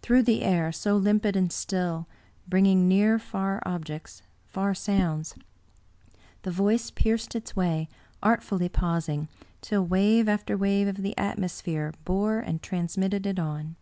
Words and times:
Through 0.00 0.22
the 0.22 0.40
air— 0.44 0.72
so 0.72 0.96
limpid 0.96 1.36
and 1.36 1.52
still, 1.52 2.08
bringing 2.48 2.88
near 2.88 3.18
far 3.18 3.62
objects, 3.66 4.22
far 4.46 4.72
sounds— 4.74 5.34
the 6.42 6.50
voice 6.50 6.90
pierced 6.90 7.34
its 7.36 7.54
way, 7.54 7.86
artfully 8.22 8.70
pausing, 8.70 9.28
till 9.60 9.84
wave 9.84 10.26
after 10.26 10.56
wave 10.56 10.88
of 10.88 11.02
the 11.02 11.12
atmosphere 11.18 11.92
bore 12.06 12.38
and 12.38 12.62
transmitted 12.62 13.26
it 13.26 13.38
on. 13.38 13.76